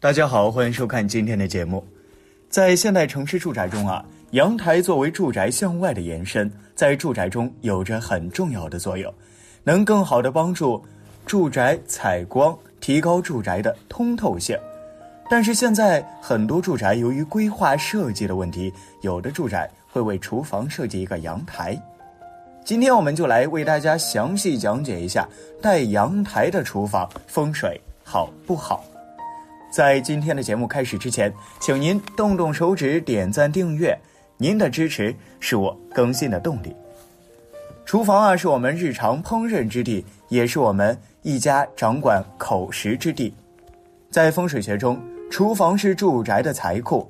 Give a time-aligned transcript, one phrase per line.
[0.00, 1.84] 大家好，欢迎收看今天的节目。
[2.48, 9.12] 在现代城市住宅中啊，阳台作为住宅向外的延伸，在住宅中有着很重要的作用，
[9.64, 10.80] 能更好的帮助
[11.26, 14.56] 住宅采光，提高住宅的通透性。
[15.28, 21.76] 但是现在很多住宅由于规划设计的问题，有的住宅会为厨房设计一个阳台。
[22.64, 25.28] 今天我们就来为大家详细讲解一下
[25.60, 28.84] 带阳台的厨房风水好不好。
[29.70, 33.96] 在今天的节目开始之前，请您动动手指点赞订阅，
[34.38, 36.74] 您的支持是我更新的动力。
[37.84, 43.32] 厨房啊，是我们日常烹饪之地，也是我们一家掌管口食之地。
[44.10, 44.98] 在风水学中，
[45.30, 47.06] 厨房是住宅的财库，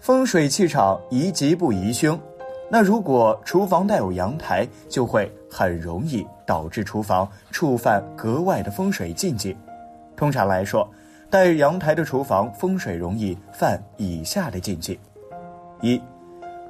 [0.00, 2.18] 风水气场宜吉不宜凶。
[2.68, 9.56] 那如果厨房带有阳台，就会很容易导致厨房触犯格外的风水禁忌。
[10.16, 10.88] 通常来说，
[11.30, 14.98] 带阳台的厨房风水容易犯以下的禁忌：
[15.82, 16.00] 一、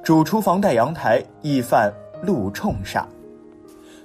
[0.03, 1.89] 主厨房带阳台易犯
[2.23, 3.05] 路冲煞。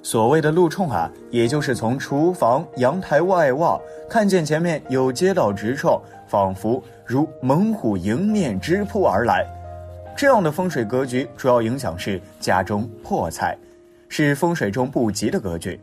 [0.01, 9.45] 所谓的路冲啊，也就是从厨房阳台外望，看见前面有街道直冲，仿佛如猛虎迎面直扑而来。
[10.17, 13.59] 这样的风水格局主要影响是家中破财，
[14.09, 15.81] 是风水中不吉的格局。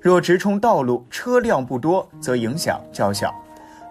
[0.00, 3.34] 若直冲道路，车辆不多，则影响较小。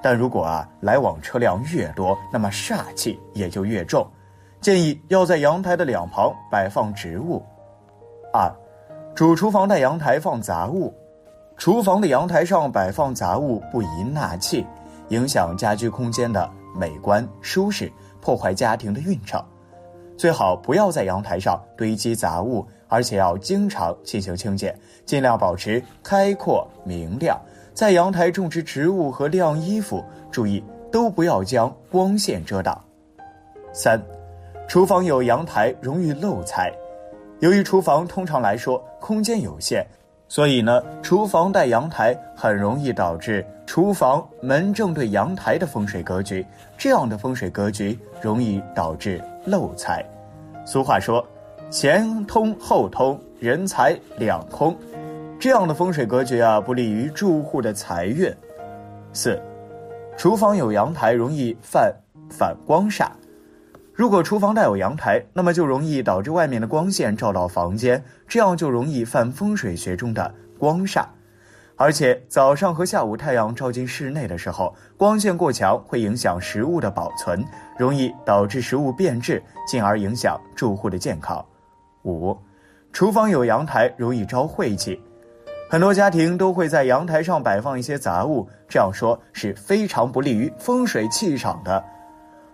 [0.04, 4.06] 但如果啊来往车辆越多，那么煞气也就越重。
[4.60, 7.42] 建议要在阳台的两旁摆放植物。
[8.34, 8.52] 二，
[9.16, 10.94] 主厨房带阳台放杂物，
[11.56, 14.66] 厨房的阳台上摆放杂物不宜纳气，
[15.08, 19.42] 影响家居空间的美观舒适，破坏家庭的运程。
[20.18, 27.40] 最好不要在阳台上堆积杂物，而且要经常进行清洁，尽量保持开阔明亮。
[27.74, 32.80] 在阳台种植植物和晾衣服，注意都不要将光线遮挡。
[33.74, 34.00] 三，
[34.68, 36.72] 厨房有阳台容易漏财。
[37.40, 39.86] 由于厨房通常来说空间有限，
[40.28, 46.46] 所以呢，厨房带阳台很容易导致厨房门正对阳台的风水格局。
[46.78, 50.06] 这样的风水格局容易导致漏财。
[50.64, 51.26] 俗话说，
[51.72, 54.78] 前通后通，人财两空。
[55.40, 58.34] 这样的风水格局啊，不利于住户的财运。
[59.12, 59.42] 四，
[60.18, 61.94] 厨房有阳台容易犯
[62.30, 63.08] 反光煞。
[63.94, 71.06] 如果厨房带有阳台，那么就容易导致外面的光线照到房间，这样就容易犯风水学中的光煞。
[71.76, 77.44] 而且早上和下午太阳照进室内的时候，光线过强会影响食物的保存，
[77.78, 81.44] 容易导致食物变质，进而影响住户的健康。
[82.04, 82.36] 五，
[82.92, 85.00] 厨房有阳台容易招晦气。
[85.74, 91.84] 很多家庭都会在阳台上摆放一些杂物，这样说是非常不利于风水气场的。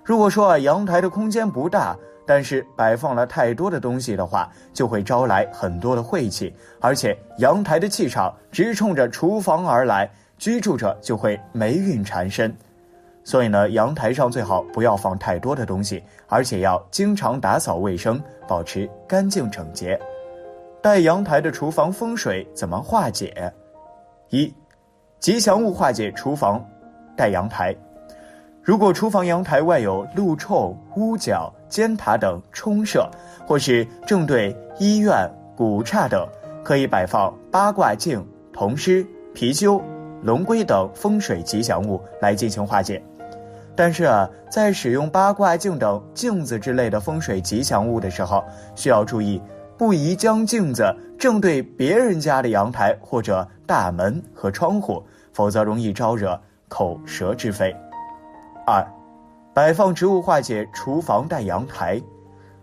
[0.05, 1.93] 如果说啊阳台的空间不大，
[2.25, 12.55] 但是摆放了太多的东西的话，就会招来很多的晦气，而且阳台的气场直冲着厨房而来，居住者就会霉运缠身。
[13.25, 19.99] 所以呢，阳台上最好不要放太多的东西，而且要经常打扫卫生，保持干净整洁。
[20.81, 23.51] 带阳台的厨房风水怎么化解？
[24.29, 24.53] 一，
[25.19, 26.65] 吉祥物化解厨房
[27.17, 27.75] 带阳台。
[28.63, 33.09] 如果厨房阳台外有路冲、屋角、尖塔等冲射，
[33.45, 36.25] 或是正对医院、古刹等，
[36.63, 39.03] 可以摆放八卦镜、铜狮、
[39.35, 39.81] 貔貅、
[40.21, 43.03] 龙龟等风水吉祥物来进行化解。
[43.75, 49.41] 但是啊，在使用八卦镜等镜子之类的风水吉祥物的时候，需要注意。
[49.79, 55.01] 不宜将镜子正对别人家的阳台或者大门和窗户，
[55.31, 57.73] 否则容易招惹口舌之非。
[58.67, 58.85] 二，
[59.53, 62.01] 摆放植物化解厨房带阳台。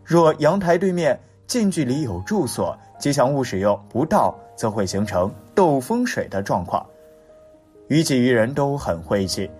[0.04, 6.84] 若阳台对面近距离有住所，吉祥物使用不当，则会形成斗风水的状况，
[7.88, 9.50] 于己于人都很晦气。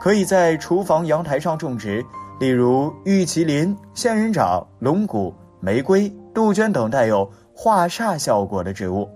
[0.00, 2.04] 可以在厨房阳台上种植，
[2.40, 6.12] 例如玉麒麟、仙人掌、龙骨、玫瑰。
[6.34, 9.08] 杜鹃等带有化煞效果的植物，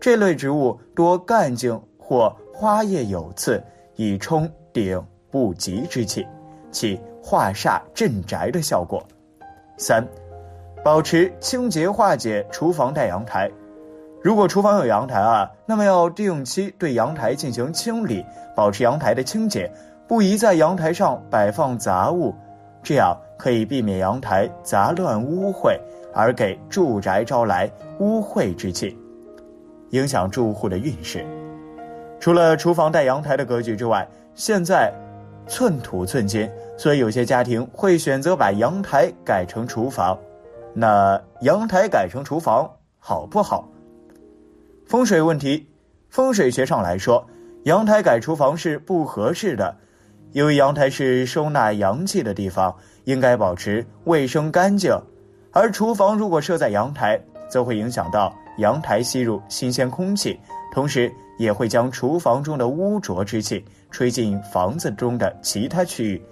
[0.00, 3.62] 这类植物多干茎或花叶有刺，
[3.96, 5.00] 以冲顶
[5.30, 6.26] 不吉之气，
[6.72, 9.06] 起化煞镇宅的效果。
[9.76, 10.02] 三，
[10.82, 13.50] 保持清洁化解厨房带阳台。
[14.22, 18.24] 如果厨房有阳台啊，那么要定期对阳台进行清理，
[18.56, 19.70] 保持阳台的清洁，
[20.08, 22.34] 不宜在阳台上摆放杂物，
[22.82, 25.78] 这样可以避免阳台杂乱污秽。
[26.16, 27.70] 而给住宅招来
[28.00, 28.98] 污秽之气，
[29.90, 31.24] 影响住户的运势。
[32.18, 34.90] 除了厨房带阳台的格局之外，现在
[35.46, 40.18] 寸土寸金，所以有些家庭会选择把阳台改成厨房。
[40.72, 43.68] 那阳台改成厨房好不好？
[44.86, 45.66] 风水问题，
[46.08, 47.26] 风水学上来说，
[47.64, 49.76] 阳台改厨房是不合适的。
[50.32, 52.74] 由于阳台是收纳阳气的地方，
[53.04, 54.92] 应该保持卫生干净，
[55.56, 57.18] 而厨房如果设在阳台，
[57.48, 60.38] 则会影响到阳台吸入新鲜空气，
[60.70, 66.22] 同时也会将厨房中的污浊之气吹进房子中的其他区域，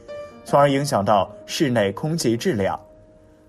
[0.45, 2.79] 从而影响到室内空气质量。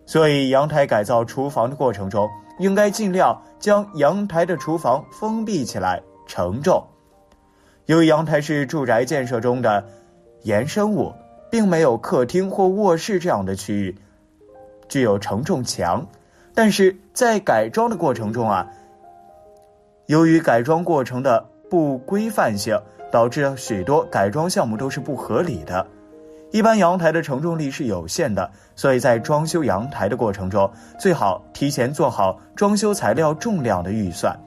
[0.05, 6.81] 所以，阳台改造厨房的过程中，应该尽量将阳台的厨房封闭起来，承重。
[7.87, 9.85] 由于阳台是住宅建设中的。
[10.43, 11.11] 延伸物
[11.49, 13.97] 并没有客厅或卧室这样的区域
[14.87, 16.07] 具有承重墙，
[16.53, 18.67] 但是在改装的过程中啊，
[20.05, 22.79] 由于改装过程的不规范性，
[23.11, 25.87] 导致许多改装项目都是不合理的。
[26.51, 34.37] 一般阳台的承重力是有限的，所以在装修阳台的过程中，最好提前做好装修材料重量的预算。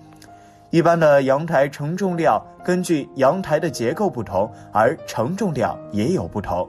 [0.71, 6.67] 一般的阳台承重量根据阳台的结构不同，而承重量也有不同。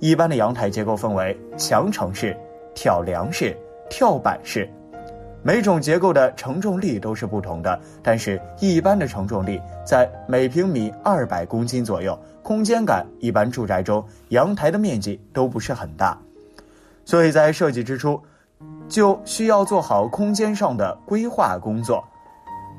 [0.00, 2.36] 一般的阳台结构分为墙承式、
[2.74, 3.56] 挑梁式、
[3.90, 4.68] 跳板式，
[5.42, 7.78] 每种结构的承重力都是不同的。
[8.02, 12.18] 但是，一般的承重力在每平米二百公斤左右。
[12.42, 16.18] 空间感一般，住宅中阳台的面积都不是很大，
[17.04, 18.20] 所以在设计之初
[18.88, 22.02] 就需要做好空间上的规划工作。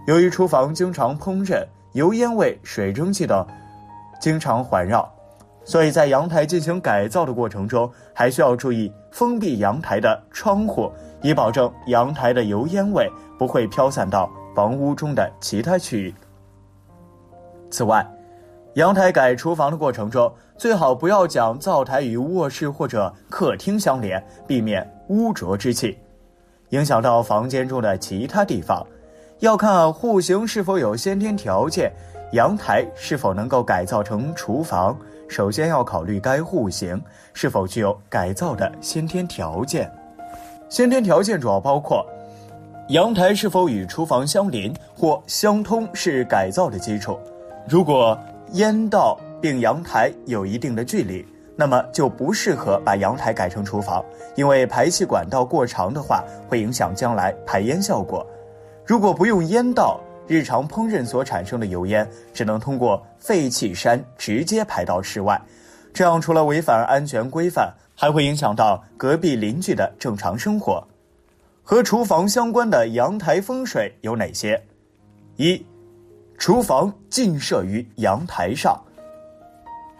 [0.05, 3.47] 由于厨房经常烹饪，油烟味、水蒸气等
[4.19, 5.09] 经常环绕，
[5.65, 16.13] 所以在阳台进行改造的过程中，还需要注意封闭阳台的窗户，以保证阳台的油烟味不会飘散到房屋中的其他区域。
[17.71, 18.05] 此外，
[18.73, 25.97] 阳台改厨房的过程中，最好不要将灶台与卧室或者客厅相连，避免污浊之气
[26.69, 28.85] 影响到房间中的其他地方。
[29.39, 31.91] 要看户型是否有先天条件，
[32.31, 34.97] 阳台是否能够改造成厨房，
[35.33, 37.01] 首先要考虑该户型
[37.33, 39.91] 是否具有改造的先天条件。
[40.69, 42.05] 先天条件主要包括：
[42.89, 47.17] 阳台是否与厨房相邻或相通，是改造的基础。
[47.67, 48.15] 如果
[48.51, 51.25] 烟道并阳台有一定的距离，
[51.55, 54.05] 那么就不适合把阳台改成厨房，
[54.35, 58.23] 因为排气管道过长的话，会影响将来排烟效果。
[58.85, 65.41] 如果不用烟道，日常烹饪所产生的油烟只能通过废气山直接排到室外，
[65.93, 70.85] 这样除了违反安全规范，还会影响到隔壁邻居的正常生活。
[71.61, 74.61] 和厨房相关的阳台风水有哪些？
[75.37, 75.65] 一、
[76.37, 78.79] 厨房尽设于阳台上。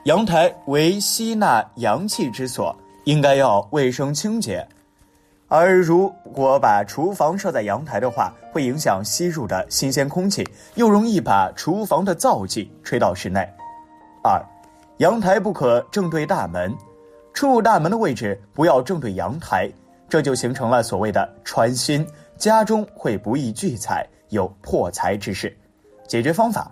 [0.06, 4.68] 阳台为吸纳阳气之所，应该要卫生清洁。
[5.56, 13.48] 而如果把厨房设在阳台的话，会影响吸入的新鲜空气，又容易把厨房的燥气吹到室内。
[14.24, 14.44] 二，
[14.98, 16.76] 阳台不可正对大门，
[17.36, 19.70] 出入大门的位置不要正对阳台，
[20.10, 22.04] 这就形成了所谓的穿心，
[22.36, 25.56] 家中会不易聚财，有破财之势。
[26.08, 26.72] 解决方法，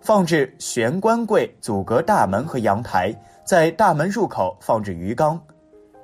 [0.00, 5.40] 放置玄关柜阻隔大门和阳台，在大门入口放置鱼缸。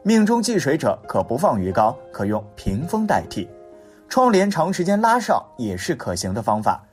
[0.06, 3.49] 命中忌水者，可不放鱼缸，可用屏风代替。
[4.06, 6.84] 窗帘长时间拉上也是可行的方法。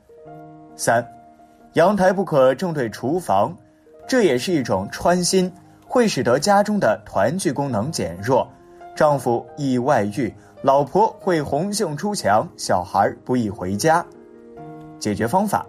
[0.78, 1.06] 三，
[1.74, 3.54] 阳台不可正对厨房，
[4.08, 5.52] 这也是一种穿心，
[5.86, 8.48] 会使得家中的团聚功能减弱，
[8.96, 14.06] 丈夫易外遇，老婆会红杏出墙，小孩不易回家。
[15.00, 15.66] 解决方法：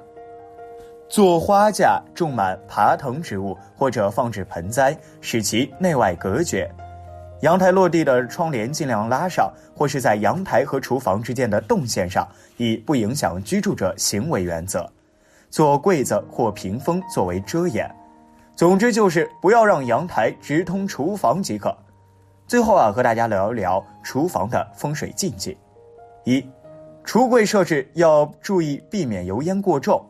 [1.08, 6.70] 做花架，种满爬藤植物，或者放置盆栽，使其内外隔绝。
[7.42, 14.88] 阳台落地的窗帘尽量拉上，或是在阳台和厨房之间的动线上，以不影响居住者行为原则，
[15.50, 17.92] 做柜子或屏风作为遮掩。
[18.54, 21.76] 总之就是不要让阳台直通厨房即可。
[22.46, 25.58] 最后啊，和大家聊一聊厨房的风水禁忌：
[26.22, 26.46] 一，
[27.04, 30.00] 橱柜设置要注意避免油烟过重。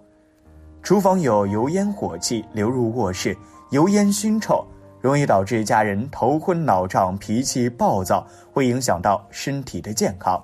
[0.83, 3.35] 厨房有油烟火气流入卧室，
[3.71, 4.63] 油烟熏臭。
[5.03, 10.43] 容易导致家人头昏脑胀、脾气暴躁，会影响到身体的健康。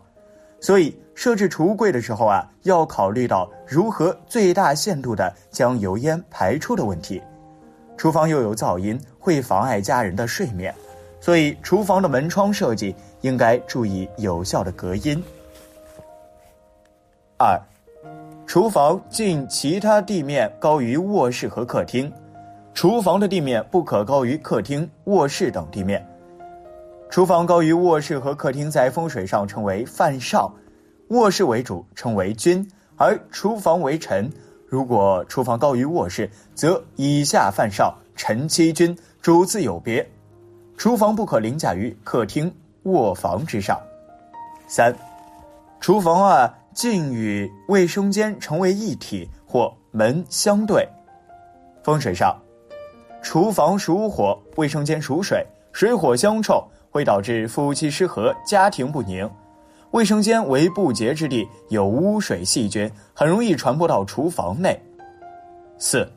[0.60, 7.22] 所以设置橱柜的时候啊，要考虑到如何最大限度的将油烟排出的问题。
[7.96, 10.74] 厨房又有噪音，会妨碍家人的睡眠，
[11.20, 15.22] 所以厨房的门窗设计应该注意有效的隔音。
[17.36, 17.56] 二，
[18.44, 22.12] 厨房近其他地面高于卧室和客厅。
[22.78, 26.06] 厨房的地面不可高于客厅、卧室等地面。
[27.10, 30.48] 厨房高于卧室和客厅，在风水上称为犯少；
[31.08, 34.30] 卧室为主，称为君；而厨房为臣。
[34.68, 40.08] 如果厨房高于卧室，则以下犯上，臣欺君，主次有别。
[40.76, 42.54] 厨房不可凌驾于客厅、
[42.84, 43.76] 卧房之上。
[44.68, 44.94] 三，
[45.80, 50.88] 厨房啊，近与卫生间成为一体，或门相对。
[51.82, 52.40] 风水上，
[53.22, 56.62] 厨房属火，卫生间属水，水火相冲。
[56.90, 59.30] 会导致夫妻失和、家庭不宁。
[59.90, 64.80] 卫生间为不洁之地，有污水细菌，很容易传播到厨房内。
[65.76, 66.10] 四，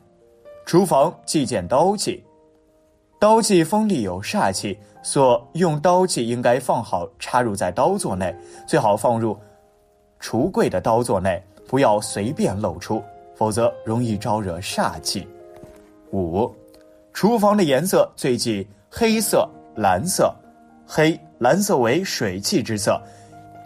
[0.64, 2.24] 厨房忌见刀器，
[3.20, 8.34] 刀器锋利有煞气，所用刀器应该放好，插入在刀座内，
[8.66, 9.36] 最好放入
[10.20, 13.02] 橱柜的刀座内，不要随便露出，
[13.34, 15.28] 否则容易招惹煞气。
[16.12, 16.50] 五，
[17.12, 20.34] 厨房的颜色最忌黑色、蓝色。
[20.84, 23.00] 黑蓝色为水气之色，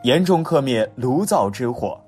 [0.04, 1.98] 严重克灭炉灶之火，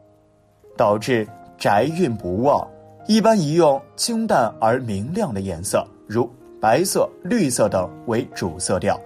[0.76, 1.26] 导致
[1.56, 2.64] 宅运不旺。
[3.06, 6.30] 一般宜用清淡而明亮的颜色，如
[6.60, 9.00] 白色、绿色等为主色调。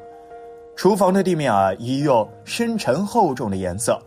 [0.76, 3.98] 厨房的地面啊，宜用深沉厚重的颜色。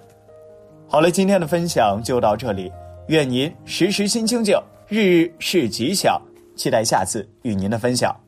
[0.87, 2.71] 好了，今天的分享就到这里。
[3.07, 4.55] 愿您时时心清静，
[4.87, 6.21] 日日事吉祥。
[6.55, 8.24] 期待下次与您的分享。